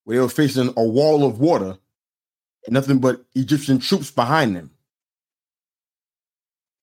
where 0.05 0.17
they 0.17 0.21
were 0.21 0.29
facing 0.29 0.73
a 0.77 0.83
wall 0.83 1.25
of 1.25 1.39
water 1.39 1.77
and 2.65 2.73
nothing 2.73 2.99
but 2.99 3.25
Egyptian 3.35 3.79
troops 3.79 4.11
behind 4.11 4.55
them. 4.55 4.71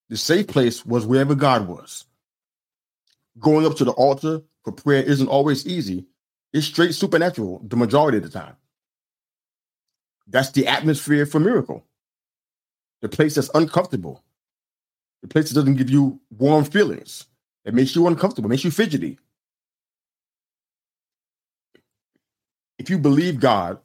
The 0.09 0.17
safe 0.17 0.47
place 0.47 0.85
was 0.85 1.05
wherever 1.05 1.33
God 1.33 1.67
was. 1.67 2.05
Going 3.39 3.65
up 3.65 3.75
to 3.77 3.85
the 3.85 3.91
altar 3.91 4.41
for 4.63 4.71
prayer 4.71 5.01
isn't 5.01 5.27
always 5.27 5.65
easy. 5.65 6.05
It's 6.55 6.67
straight 6.67 6.95
supernatural 6.95 7.61
the 7.67 7.75
majority 7.75 8.17
of 8.17 8.23
the 8.23 8.29
time. 8.29 8.55
That's 10.25 10.51
the 10.51 10.67
atmosphere 10.67 11.25
for 11.25 11.41
miracle. 11.41 11.85
The 13.01 13.09
place 13.09 13.35
that's 13.35 13.49
uncomfortable. 13.53 14.23
The 15.21 15.27
place 15.27 15.49
that 15.49 15.55
doesn't 15.55 15.75
give 15.75 15.89
you 15.89 16.21
warm 16.31 16.63
feelings. 16.63 17.25
It 17.65 17.73
makes 17.73 17.93
you 17.93 18.07
uncomfortable, 18.07 18.49
makes 18.49 18.63
you 18.63 18.71
fidgety. 18.71 19.19
If 22.79 22.89
you 22.89 22.99
believe 22.99 23.41
God, 23.41 23.79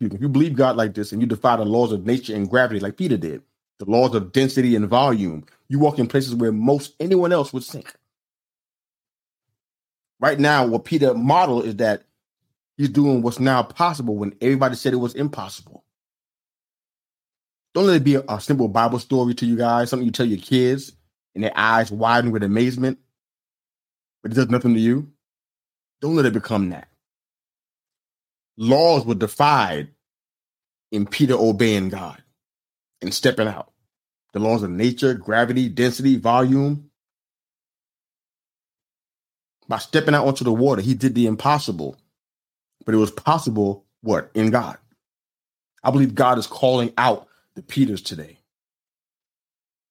if 0.00 0.20
you 0.20 0.28
believe 0.28 0.56
God 0.56 0.76
like 0.76 0.94
this 0.94 1.12
and 1.12 1.22
you 1.22 1.28
defy 1.28 1.54
the 1.56 1.64
laws 1.64 1.92
of 1.92 2.04
nature 2.04 2.34
and 2.34 2.50
gravity 2.50 2.80
like 2.80 2.96
Peter 2.96 3.16
did, 3.16 3.42
the 3.78 3.84
laws 3.84 4.16
of 4.16 4.32
density 4.32 4.74
and 4.74 4.88
volume, 4.88 5.44
you 5.68 5.78
walk 5.78 6.00
in 6.00 6.08
places 6.08 6.34
where 6.34 6.50
most 6.50 6.96
anyone 6.98 7.32
else 7.32 7.52
would 7.52 7.62
sink. 7.62 7.94
Right 10.20 10.38
now, 10.38 10.66
what 10.66 10.84
Peter 10.84 11.14
model 11.14 11.62
is 11.62 11.76
that 11.76 12.04
He's 12.78 12.88
doing 12.88 13.22
what's 13.22 13.40
now 13.40 13.64
possible 13.64 14.16
when 14.16 14.36
everybody 14.40 14.76
said 14.76 14.92
it 14.92 14.96
was 14.96 15.14
impossible. 15.14 15.84
Don't 17.74 17.86
let 17.86 17.96
it 17.96 18.04
be 18.04 18.14
a, 18.14 18.40
simple 18.40 18.68
Bible 18.68 19.00
story 19.00 19.34
to 19.34 19.46
you 19.46 19.56
guys, 19.56 19.90
something 19.90 20.06
you 20.06 20.12
tell 20.12 20.26
your 20.26 20.38
kids 20.38 20.92
and 21.34 21.42
their 21.42 21.52
eyes 21.56 21.90
widen 21.90 22.30
with 22.30 22.44
amazement, 22.44 22.98
but 24.22 24.30
it 24.30 24.36
does 24.36 24.48
nothing 24.48 24.74
to 24.74 24.80
you. 24.80 25.10
Don't 26.00 26.14
let 26.14 26.26
it 26.26 26.32
become 26.32 26.70
that. 26.70 26.88
Laws 28.56 29.04
were 29.04 29.14
defied 29.14 29.88
in 30.92 31.04
Peter 31.06 31.34
obeying 31.34 31.88
God 31.88 32.22
and 33.02 33.12
stepping 33.12 33.48
out. 33.48 33.72
The 34.32 34.38
laws 34.38 34.62
of 34.62 34.70
nature, 34.70 35.14
gravity, 35.14 35.68
density, 35.68 36.16
volume. 36.16 36.87
By 39.68 39.78
stepping 39.78 40.14
out 40.14 40.26
onto 40.26 40.44
the 40.44 40.52
water, 40.52 40.80
he 40.80 40.94
did 40.94 41.14
the 41.14 41.26
impossible. 41.26 41.96
But 42.86 42.94
it 42.94 42.98
was 42.98 43.10
possible, 43.10 43.84
what? 44.00 44.30
In 44.34 44.50
God. 44.50 44.78
I 45.84 45.90
believe 45.90 46.14
God 46.14 46.38
is 46.38 46.46
calling 46.46 46.92
out 46.96 47.28
the 47.54 47.62
Peters 47.62 48.02
today. 48.02 48.38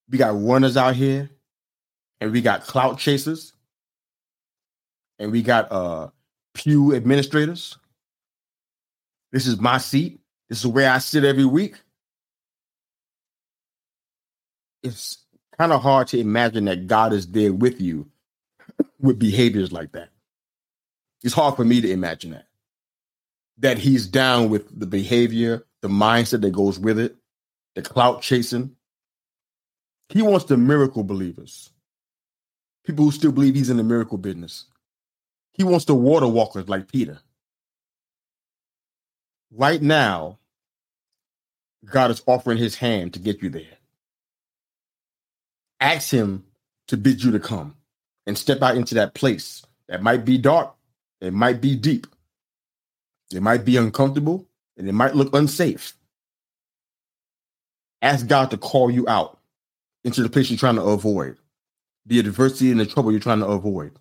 We 0.10 0.18
got 0.18 0.42
runners 0.42 0.78
out 0.78 0.96
here, 0.96 1.30
and 2.20 2.32
we 2.32 2.42
got 2.42 2.66
clout 2.66 2.98
chasers, 2.98 3.54
and 5.20 5.32
we 5.32 5.42
got 5.42 5.72
uh 5.72 6.10
pew 6.54 6.96
administrators. 6.96 7.78
This 9.32 9.46
is 9.46 9.60
my 9.60 9.78
seat. 9.78 10.20
This 10.50 10.60
is 10.60 10.68
where 10.68 10.92
I 10.92 11.00
sit 11.00 11.24
every 11.24 11.46
week. 11.46 11.76
It's 14.82 15.18
kind 15.58 15.72
of 15.72 15.82
hard 15.82 16.08
to 16.10 16.20
imagine 16.20 16.66
that 16.66 16.88
God 16.88 17.14
is 17.14 17.28
there 17.28 17.54
with 17.54 17.82
you 17.82 18.10
with 19.00 19.20
behaviors 19.20 19.72
like 19.72 19.92
that. 19.94 20.10
It's 21.24 21.34
hard 21.34 21.56
for 21.56 21.66
me 21.66 21.82
to 21.82 21.92
imagine 21.92 22.32
that. 22.32 22.48
That 23.60 23.78
he's 23.78 24.08
down 24.08 24.50
with 24.50 24.80
the 24.80 24.86
behavior, 24.86 25.66
the 25.82 25.88
mindset 25.88 26.42
that 26.42 26.52
goes 26.52 26.80
with 26.80 27.00
it, 27.00 27.16
the 27.76 27.82
clout 27.82 28.22
chasing. 28.22 28.76
He 30.10 30.22
wants 30.22 30.46
the 30.46 30.58
miracle 30.58 31.04
believers, 31.04 31.72
people 32.86 33.06
who 33.06 33.12
still 33.12 33.32
believe 33.32 33.56
he's 33.56 33.70
in 33.70 33.78
the 33.78 33.84
miracle 33.84 34.18
business. 34.18 34.66
He 35.54 35.64
wants 35.64 35.86
the 35.86 35.96
water 35.96 36.28
walkers 36.28 36.70
like 36.70 36.92
Peter. 36.92 37.20
Right 39.52 39.82
now, 39.82 40.38
God 41.86 42.12
is 42.12 42.22
offering 42.28 42.58
his 42.58 42.76
hand 42.76 43.14
to 43.14 43.20
get 43.20 43.42
you 43.42 43.50
there. 43.50 43.78
Ask 45.80 46.12
him 46.12 46.46
to 46.88 46.98
bid 46.98 47.24
you 47.24 47.32
to 47.32 47.40
come 47.40 47.76
and 48.28 48.38
step 48.38 48.62
out 48.62 48.76
into 48.76 48.94
that 48.96 49.16
place 49.16 49.66
that 49.88 50.04
might 50.04 50.26
be 50.26 50.38
dark, 50.38 50.76
it 51.22 51.34
might 51.34 51.62
be 51.62 51.76
deep, 51.76 52.06
it 53.34 53.42
might 53.42 53.66
be 53.66 53.78
uncomfortable, 53.78 54.46
and 54.78 54.88
it 54.88 54.94
might 54.94 55.16
look 55.16 55.34
unsafe. 55.34 55.94
Ask 58.02 58.28
God 58.28 58.52
to 58.52 58.58
call 58.58 58.92
you 58.92 59.08
out 59.08 59.40
into 60.04 60.22
the 60.22 60.30
place 60.30 60.52
you're 60.52 60.60
trying 60.60 60.76
to 60.76 60.84
avoid, 60.84 61.38
the 62.06 62.20
adversity 62.20 62.70
and 62.70 62.80
the 62.80 62.86
trouble 62.86 63.12
you're 63.12 63.20
trying 63.20 63.40
to 63.40 63.48
avoid. 63.48 63.98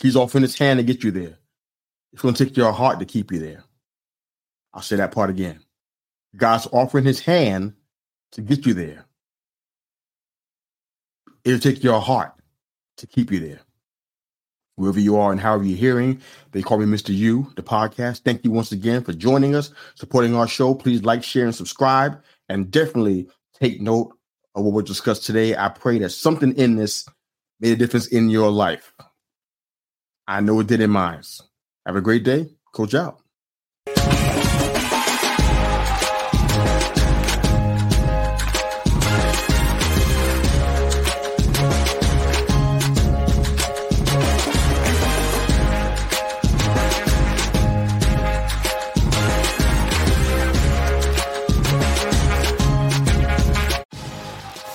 He's 0.00 0.14
offering 0.14 0.42
his 0.42 0.56
hand 0.56 0.78
to 0.78 0.84
get 0.84 1.02
you 1.02 1.10
there. 1.10 1.36
It's 2.12 2.22
going 2.22 2.34
to 2.34 2.44
take 2.44 2.56
your 2.56 2.72
heart 2.72 3.00
to 3.00 3.06
keep 3.06 3.32
you 3.32 3.38
there. 3.38 3.64
I'll 4.72 4.82
say 4.82 4.96
that 4.96 5.12
part 5.12 5.30
again. 5.30 5.60
God's 6.36 6.68
offering 6.70 7.04
his 7.04 7.20
hand 7.20 7.74
to 8.32 8.40
get 8.40 8.66
you 8.66 8.74
there. 8.74 9.04
It'll 11.44 11.58
take 11.58 11.82
your 11.82 12.00
heart 12.00 12.39
to 13.00 13.06
keep 13.06 13.30
you 13.30 13.40
there. 13.40 13.60
Wherever 14.76 15.00
you 15.00 15.18
are 15.18 15.30
and 15.30 15.40
however 15.40 15.64
you're 15.64 15.76
hearing, 15.76 16.20
they 16.52 16.62
call 16.62 16.78
me 16.78 16.86
Mr. 16.86 17.14
Yu, 17.14 17.52
the 17.56 17.62
podcast. 17.62 18.20
Thank 18.20 18.44
you 18.44 18.50
once 18.50 18.72
again 18.72 19.02
for 19.02 19.12
joining 19.12 19.54
us, 19.54 19.70
supporting 19.94 20.34
our 20.34 20.48
show. 20.48 20.74
Please 20.74 21.02
like, 21.02 21.22
share, 21.22 21.44
and 21.44 21.54
subscribe. 21.54 22.22
And 22.48 22.70
definitely 22.70 23.28
take 23.60 23.80
note 23.80 24.16
of 24.54 24.64
what 24.64 24.72
we 24.72 24.82
discussed 24.82 25.26
today. 25.26 25.54
I 25.54 25.68
pray 25.68 25.98
that 25.98 26.10
something 26.10 26.52
in 26.56 26.76
this 26.76 27.06
made 27.60 27.72
a 27.72 27.76
difference 27.76 28.06
in 28.06 28.30
your 28.30 28.50
life. 28.50 28.94
I 30.26 30.40
know 30.40 30.60
it 30.60 30.66
did 30.66 30.80
in 30.80 30.90
mine. 30.90 31.22
Have 31.84 31.96
a 31.96 32.00
great 32.00 32.24
day. 32.24 32.48
Coach 32.72 32.94
out. 32.94 33.20